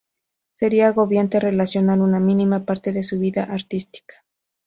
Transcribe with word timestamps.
Sería 0.55 0.87
agobiante 0.87 1.39
relacionar 1.39 1.99
una 1.99 2.19
mínima 2.19 2.65
parte 2.65 2.91
de 2.91 3.03
su 3.03 3.19
vida 3.19 3.43
artística. 3.43 4.25